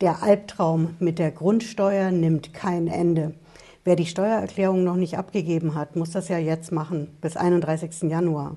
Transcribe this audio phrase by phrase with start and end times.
[0.00, 3.32] Der Albtraum mit der Grundsteuer nimmt kein Ende.
[3.84, 8.10] Wer die Steuererklärung noch nicht abgegeben hat, muss das ja jetzt machen, bis 31.
[8.10, 8.56] Januar.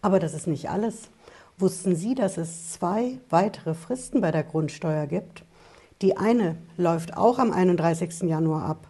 [0.00, 1.10] Aber das ist nicht alles.
[1.58, 5.44] Wussten Sie, dass es zwei weitere Fristen bei der Grundsteuer gibt?
[6.00, 8.22] Die eine läuft auch am 31.
[8.22, 8.88] Januar ab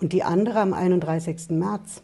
[0.00, 1.50] und die andere am 31.
[1.50, 2.02] März.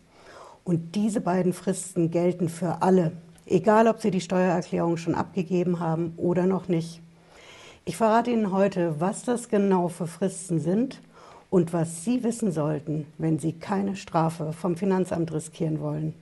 [0.64, 3.12] Und diese beiden Fristen gelten für alle,
[3.46, 7.02] egal ob Sie die Steuererklärung schon abgegeben haben oder noch nicht.
[7.88, 11.00] Ich verrate Ihnen heute, was das genau für Fristen sind
[11.48, 16.12] und was Sie wissen sollten, wenn Sie keine Strafe vom Finanzamt riskieren wollen.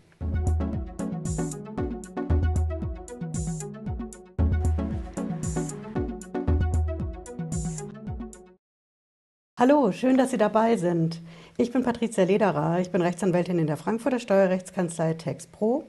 [9.58, 11.20] Hallo, schön, dass Sie dabei sind.
[11.56, 15.82] Ich bin Patricia Lederer, ich bin Rechtsanwältin in der Frankfurter Steuerrechtskanzlei TexPro.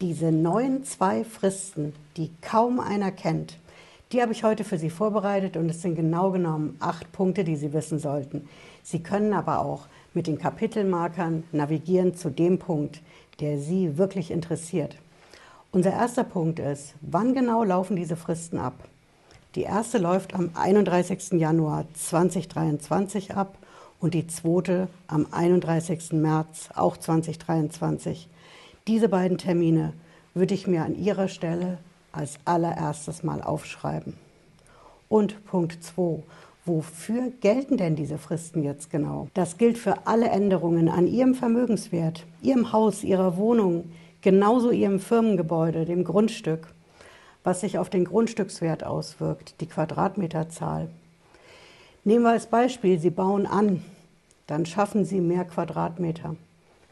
[0.00, 3.58] Diese neuen zwei Fristen, die kaum einer kennt,
[4.12, 7.56] die habe ich heute für Sie vorbereitet und es sind genau genommen acht Punkte, die
[7.56, 8.48] Sie wissen sollten.
[8.82, 13.02] Sie können aber auch mit den Kapitelmarkern navigieren zu dem Punkt,
[13.40, 14.96] der Sie wirklich interessiert.
[15.72, 18.74] Unser erster Punkt ist, wann genau laufen diese Fristen ab?
[19.56, 21.32] Die erste läuft am 31.
[21.32, 23.58] Januar 2023 ab
[24.00, 26.12] und die zweite am 31.
[26.12, 28.28] März auch 2023.
[28.86, 29.94] Diese beiden Termine
[30.34, 31.78] würde ich mir an Ihrer Stelle
[32.16, 34.14] als allererstes mal aufschreiben.
[35.08, 36.22] Und Punkt 2.
[36.64, 39.28] Wofür gelten denn diese Fristen jetzt genau?
[39.34, 43.84] Das gilt für alle Änderungen an Ihrem Vermögenswert, Ihrem Haus, Ihrer Wohnung,
[44.20, 46.66] genauso Ihrem Firmengebäude, dem Grundstück,
[47.44, 50.88] was sich auf den Grundstückswert auswirkt, die Quadratmeterzahl.
[52.02, 53.84] Nehmen wir als Beispiel, Sie bauen an,
[54.48, 56.34] dann schaffen Sie mehr Quadratmeter.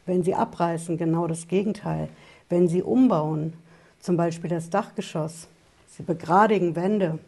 [0.07, 2.09] Wenn Sie abreißen, genau das Gegenteil.
[2.49, 3.55] Wenn Sie umbauen,
[4.05, 5.49] zum Beispiel das Dachgeschoss.
[5.89, 7.19] Sie begradigen Wände.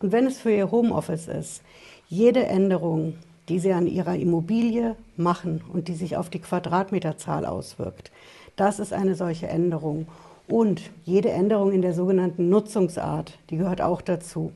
[0.00, 1.62] Und wenn es für Ihr Homeoffice ist,
[2.08, 3.18] jede Änderung,
[3.50, 8.10] die Sie an Ihrer Immobilie machen und die sich auf die Quadratmeterzahl auswirkt,
[8.56, 10.06] das ist eine solche Änderung.
[10.48, 14.50] Und jede Änderung in der sogenannten Nutzungsart, die gehört auch dazu.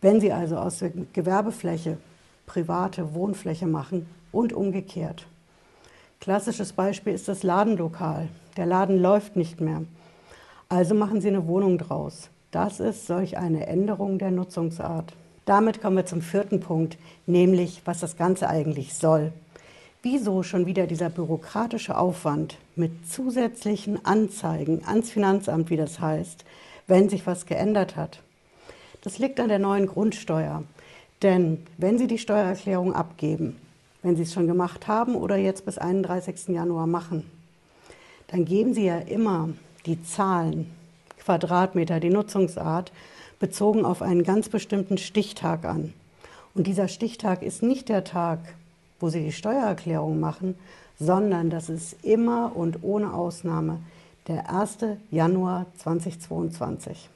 [0.00, 1.98] Wenn Sie also aus der Gewerbefläche
[2.46, 5.26] private Wohnfläche machen und umgekehrt.
[6.20, 8.28] Klassisches Beispiel ist das Ladenlokal.
[8.56, 9.82] Der Laden läuft nicht mehr.
[10.72, 12.30] Also machen Sie eine Wohnung draus.
[12.52, 15.12] Das ist solch eine Änderung der Nutzungsart.
[15.44, 19.32] Damit kommen wir zum vierten Punkt, nämlich was das Ganze eigentlich soll.
[20.04, 26.44] Wieso schon wieder dieser bürokratische Aufwand mit zusätzlichen Anzeigen ans Finanzamt, wie das heißt,
[26.86, 28.22] wenn sich was geändert hat?
[29.02, 30.62] Das liegt an der neuen Grundsteuer.
[31.22, 33.56] Denn wenn Sie die Steuererklärung abgeben,
[34.02, 36.54] wenn Sie es schon gemacht haben oder jetzt bis 31.
[36.54, 37.28] Januar machen,
[38.28, 39.48] dann geben Sie ja immer
[39.86, 40.70] die Zahlen,
[41.18, 42.92] Quadratmeter, die Nutzungsart,
[43.38, 45.92] bezogen auf einen ganz bestimmten Stichtag an.
[46.54, 48.40] Und dieser Stichtag ist nicht der Tag,
[48.98, 50.56] wo Sie die Steuererklärung machen,
[50.98, 53.78] sondern das ist immer und ohne Ausnahme
[54.28, 54.78] der 1.
[55.10, 57.08] Januar 2022.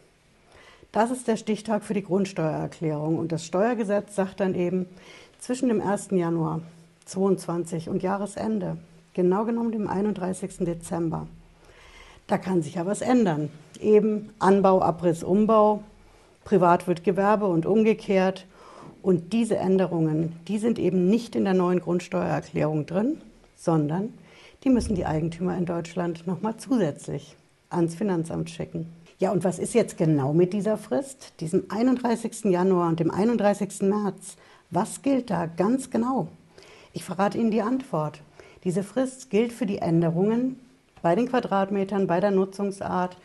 [0.93, 4.87] Das ist der Stichtag für die Grundsteuererklärung und das Steuergesetz sagt dann eben
[5.39, 6.09] zwischen dem 1.
[6.13, 6.61] Januar
[7.05, 8.79] 2022 und Jahresende,
[9.13, 10.59] genau genommen dem 31.
[10.61, 11.27] Dezember.
[12.27, 13.51] Da kann sich ja was ändern.
[13.81, 15.83] Eben Anbau, Abriss, Umbau,
[16.45, 18.47] privat wird Gewerbe und umgekehrt.
[19.03, 23.21] Und diese Änderungen, die sind eben nicht in der neuen Grundsteuererklärung drin,
[23.57, 24.15] sondern
[24.63, 27.37] die müssen die Eigentümer in Deutschland nochmal zusätzlich
[27.69, 28.87] ans Finanzamt schicken.
[29.19, 32.45] Ja, und was ist jetzt genau mit dieser Frist, diesem 31.
[32.45, 33.83] Januar und dem 31.
[33.83, 34.37] März?
[34.71, 36.29] Was gilt da ganz genau?
[36.93, 38.23] Ich verrate Ihnen die Antwort.
[38.65, 40.59] Diese Frist gilt für die Änderungen
[41.05, 43.19] bei den Quadratmetern, bei der Nutzungsart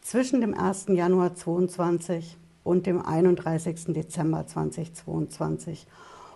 [0.00, 0.86] zwischen dem 1.
[0.88, 3.92] Januar 2022 und dem 31.
[3.92, 5.86] Dezember 2022.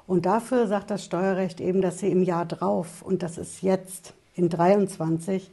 [0.06, 4.12] Und dafür sagt das Steuerrecht eben, dass Sie im Jahr drauf, und das ist jetzt
[4.34, 5.50] in 23,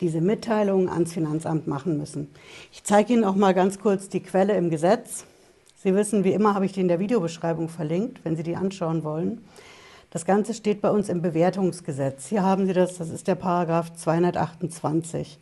[0.00, 2.30] diese Mitteilungen ans Finanzamt machen müssen.
[2.70, 5.24] Ich zeige Ihnen auch mal ganz kurz die Quelle im Gesetz.
[5.82, 9.02] Sie wissen, wie immer habe ich die in der Videobeschreibung verlinkt, wenn Sie die anschauen
[9.02, 9.40] wollen.
[10.14, 12.28] Das Ganze steht bei uns im Bewertungsgesetz.
[12.28, 15.40] Hier haben Sie das, das ist der Paragraph 228.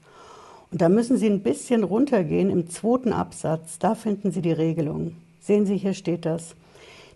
[0.70, 3.78] Und da müssen Sie ein bisschen runtergehen im zweiten Absatz.
[3.78, 5.14] Da finden Sie die Regelung.
[5.42, 6.54] Sehen Sie, hier steht das.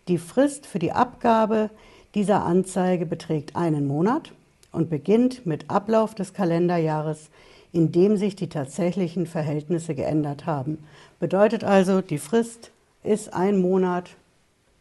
[0.07, 1.71] Die Frist für die Abgabe
[2.15, 4.33] dieser Anzeige beträgt einen Monat
[4.71, 7.31] und beginnt mit Ablauf des Kalenderjahres,
[7.73, 10.85] in dem sich die tatsächlichen Verhältnisse geändert haben.
[11.21, 12.71] Bedeutet also, die Frist
[13.03, 14.11] ist ein Monat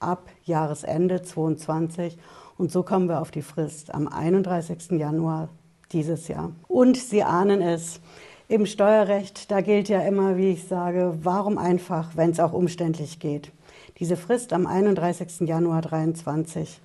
[0.02, 2.18] ab Jahresende 22
[2.58, 4.92] und so kommen wir auf die Frist am 31.
[4.92, 5.50] Januar
[5.92, 6.52] dieses Jahr.
[6.68, 8.00] Und Sie ahnen es,
[8.48, 13.20] im Steuerrecht, da gilt ja immer, wie ich sage, warum einfach, wenn es auch umständlich
[13.20, 13.52] geht.
[14.00, 15.48] Diese Frist am 31.
[15.48, 16.80] Januar 2023,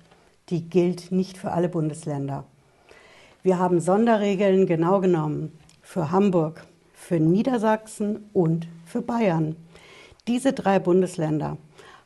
[0.49, 2.45] die gilt nicht für alle Bundesländer.
[3.43, 5.51] Wir haben Sonderregeln genau genommen
[5.81, 9.55] für Hamburg, für Niedersachsen und für Bayern.
[10.27, 11.57] Diese drei Bundesländer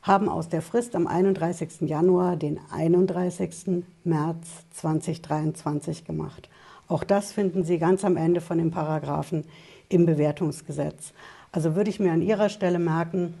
[0.06, 1.80] haben aus der Frist am 31.
[1.80, 3.82] Januar den 31.
[4.04, 6.48] März 2023 gemacht.
[6.86, 9.42] Auch das finden Sie ganz am Ende von den Paragraphen
[9.88, 11.12] im Bewertungsgesetz.
[11.50, 13.34] Also würde ich mir an Ihrer Stelle merken,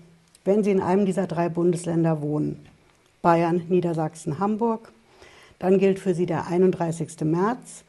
[0.44, 2.66] wenn Sie in einem dieser drei Bundesländer wohnen,
[3.22, 4.90] Bayern, Niedersachsen, Hamburg,
[5.60, 7.20] dann gilt für Sie der 31.
[7.20, 7.84] März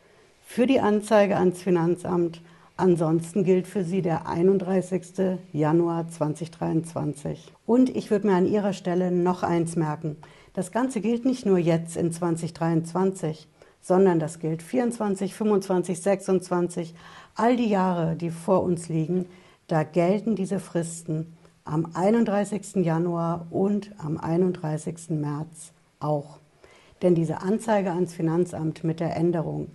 [0.45, 2.41] für die Anzeige ans Finanzamt.
[2.79, 5.39] Ansonsten gilt für Sie der 31.
[5.51, 7.51] Januar 2023.
[7.65, 10.15] Und ich würde mir an Ihrer Stelle noch eins merken.
[10.53, 13.47] Das Ganze gilt nicht nur jetzt in 2023,
[13.81, 16.93] sondern das gilt 24, 25, 26,
[17.33, 19.25] all die Jahre, die vor uns liegen,
[19.65, 21.35] da gelten diese Fristen
[21.65, 22.75] am 31.
[22.75, 25.09] Januar und am 31.
[25.09, 26.37] März auch.
[27.01, 29.69] Denn diese Anzeige ans Finanzamt mit der Änderung,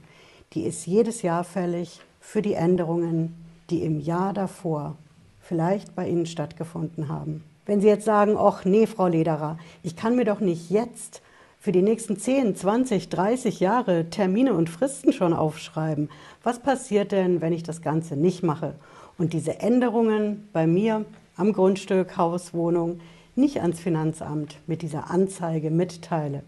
[0.53, 3.35] die ist jedes Jahr fällig für die Änderungen,
[3.69, 4.97] die im Jahr davor
[5.41, 7.45] vielleicht bei Ihnen stattgefunden haben.
[7.67, 11.21] Wenn Sie jetzt sagen, ach nee, Frau Lederer, ich kann mir doch nicht jetzt
[11.61, 16.09] für die nächsten 10, 20, 30 Jahre Termine und Fristen schon aufschreiben.
[16.43, 18.75] Was passiert denn, wenn ich das Ganze nicht mache
[19.19, 21.05] und diese Änderungen bei mir
[21.37, 23.01] am Grundstück, Haus, Wohnung
[23.35, 26.43] nicht ans Finanzamt mit dieser Anzeige mitteile?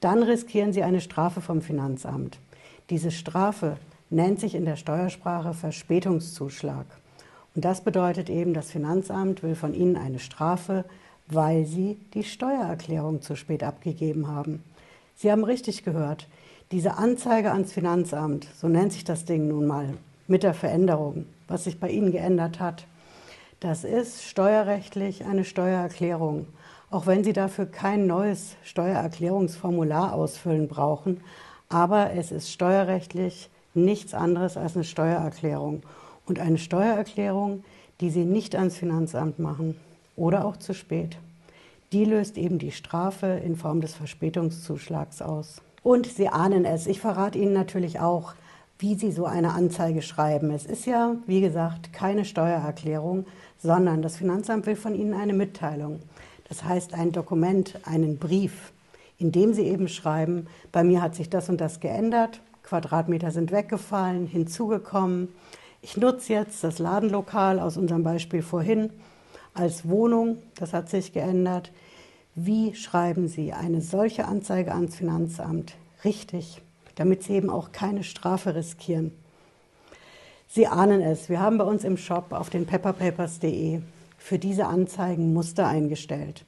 [0.00, 2.38] Dann riskieren Sie eine Strafe vom Finanzamt.
[2.90, 3.78] Diese Strafe
[4.14, 6.86] nennt sich in der Steuersprache Verspätungszuschlag.
[7.54, 10.84] Und das bedeutet eben, das Finanzamt will von Ihnen eine Strafe,
[11.26, 14.62] weil Sie die Steuererklärung zu spät abgegeben haben.
[15.16, 16.28] Sie haben richtig gehört.
[16.72, 19.94] Diese Anzeige ans Finanzamt, so nennt sich das Ding nun mal,
[20.26, 22.86] mit der Veränderung, was sich bei Ihnen geändert hat,
[23.60, 26.46] das ist steuerrechtlich eine Steuererklärung.
[26.90, 31.20] Auch wenn Sie dafür kein neues Steuererklärungsformular ausfüllen brauchen,
[31.68, 35.82] aber es ist steuerrechtlich nichts anderes als eine Steuererklärung.
[36.26, 37.64] Und eine Steuererklärung,
[38.00, 39.76] die Sie nicht ans Finanzamt machen
[40.16, 41.18] oder auch zu spät,
[41.92, 45.60] die löst eben die Strafe in Form des Verspätungszuschlags aus.
[45.82, 48.34] Und Sie ahnen es, ich verrate Ihnen natürlich auch,
[48.78, 50.50] wie Sie so eine Anzeige schreiben.
[50.50, 53.26] Es ist ja, wie gesagt, keine Steuererklärung,
[53.62, 56.00] sondern das Finanzamt will von Ihnen eine Mitteilung.
[56.48, 58.72] Das heißt ein Dokument, einen Brief
[59.18, 64.26] indem sie eben schreiben, bei mir hat sich das und das geändert, Quadratmeter sind weggefallen,
[64.26, 65.28] hinzugekommen.
[65.82, 68.90] Ich nutze jetzt das Ladenlokal aus unserem Beispiel vorhin
[69.52, 71.70] als Wohnung, das hat sich geändert.
[72.34, 76.60] Wie schreiben Sie eine solche Anzeige ans Finanzamt richtig,
[76.96, 79.12] damit Sie eben auch keine Strafe riskieren?
[80.48, 83.80] Sie ahnen es, wir haben bei uns im Shop auf den pepperpapers.de
[84.18, 86.44] für diese Anzeigen Muster eingestellt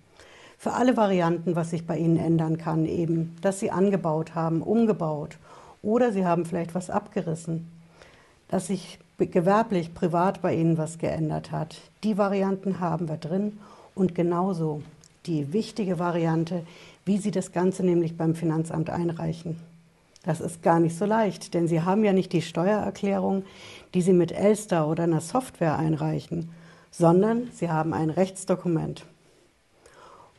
[0.58, 5.38] für alle Varianten, was sich bei Ihnen ändern kann, eben, dass Sie angebaut haben, umgebaut
[5.86, 7.68] oder Sie haben vielleicht was abgerissen,
[8.48, 11.80] dass sich gewerblich, privat bei Ihnen was geändert hat.
[12.02, 13.58] Die Varianten haben wir drin
[13.94, 14.82] und genauso
[15.26, 16.66] die wichtige Variante,
[17.04, 19.60] wie Sie das Ganze nämlich beim Finanzamt einreichen.
[20.24, 23.44] Das ist gar nicht so leicht, denn Sie haben ja nicht die Steuererklärung,
[23.94, 26.50] die Sie mit Elster oder einer Software einreichen,
[26.90, 29.06] sondern Sie haben ein Rechtsdokument.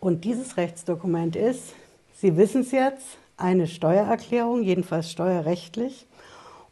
[0.01, 1.73] Und dieses Rechtsdokument ist,
[2.15, 6.06] Sie wissen es jetzt, eine Steuererklärung, jedenfalls steuerrechtlich.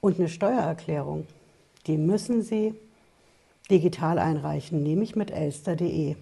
[0.01, 1.25] Und eine Steuererklärung,
[1.87, 2.75] die müssen Sie
[3.71, 6.15] digital einreichen, nämlich mit elster.de.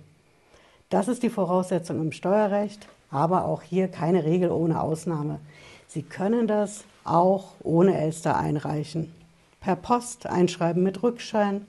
[0.90, 5.40] Das ist die Voraussetzung im Steuerrecht, aber auch hier keine Regel ohne Ausnahme.
[5.88, 9.14] Sie können das auch ohne Elster einreichen.
[9.60, 11.66] Per Post einschreiben mit Rückschein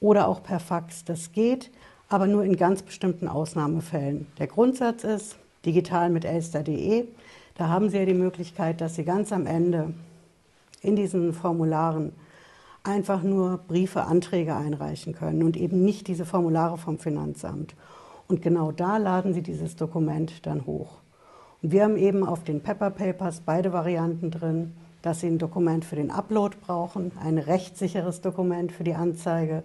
[0.00, 1.04] oder auch per Fax.
[1.04, 1.70] Das geht
[2.08, 4.26] aber nur in ganz bestimmten Ausnahmefällen.
[4.38, 7.06] Der Grundsatz ist digital mit elster.de.
[7.54, 9.92] Da haben Sie ja die Möglichkeit, dass Sie ganz am Ende
[10.80, 12.12] in diesen Formularen
[12.82, 17.74] einfach nur Briefe, Anträge einreichen können und eben nicht diese Formulare vom Finanzamt.
[18.26, 20.98] Und genau da laden Sie dieses Dokument dann hoch.
[21.62, 25.84] Und wir haben eben auf den Pepper Papers beide Varianten drin, dass Sie ein Dokument
[25.84, 29.62] für den Upload brauchen, ein rechtssicheres Dokument für die Anzeige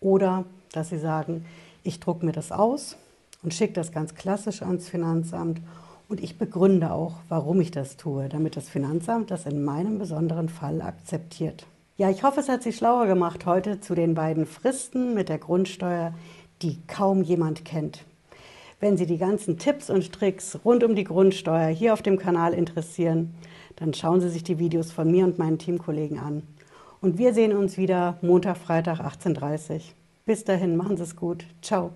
[0.00, 1.44] oder dass Sie sagen,
[1.82, 2.96] ich drucke mir das aus
[3.42, 5.60] und schicke das ganz klassisch ans Finanzamt
[6.08, 10.48] und ich begründe auch, warum ich das tue, damit das Finanzamt das in meinem besonderen
[10.48, 11.66] Fall akzeptiert.
[11.96, 15.38] Ja, ich hoffe, es hat Sie schlauer gemacht heute zu den beiden Fristen mit der
[15.38, 16.14] Grundsteuer,
[16.62, 18.04] die kaum jemand kennt.
[18.78, 22.52] Wenn Sie die ganzen Tipps und Tricks rund um die Grundsteuer hier auf dem Kanal
[22.52, 23.34] interessieren,
[23.76, 26.42] dann schauen Sie sich die Videos von mir und meinen Teamkollegen an.
[27.00, 29.80] Und wir sehen uns wieder Montag, Freitag 18.30 Uhr.
[30.26, 31.46] Bis dahin, machen Sie es gut.
[31.62, 31.92] Ciao.